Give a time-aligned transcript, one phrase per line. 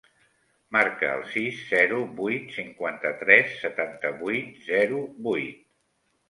[0.75, 5.63] Marca el sis, zero, vuit, cinquanta-tres, setanta-vuit, zero, vuit.